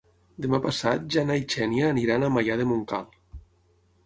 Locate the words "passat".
0.63-1.03